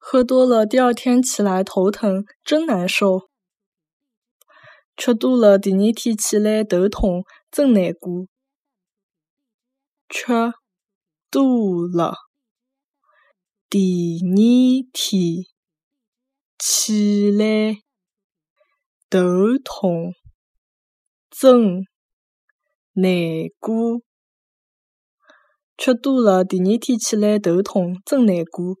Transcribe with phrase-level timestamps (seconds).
[0.00, 3.30] 喝多了第二天起来头疼真难受。
[5.00, 8.26] 吃多了第二天起来头痛真难过
[10.10, 10.52] 吃
[11.30, 12.14] 多了
[13.70, 15.46] 第二天
[16.58, 17.78] 起来
[19.08, 19.18] 头
[19.64, 20.12] 痛
[21.30, 21.86] 真
[22.92, 23.10] 难
[23.58, 24.02] 过
[25.78, 28.76] 吃多了第二天起来头痛真难过